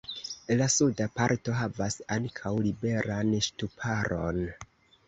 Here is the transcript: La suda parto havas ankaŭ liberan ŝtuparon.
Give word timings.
La 0.61 0.67
suda 0.75 1.07
parto 1.19 1.55
havas 1.59 1.99
ankaŭ 2.17 2.55
liberan 2.71 3.39
ŝtuparon. 3.51 4.43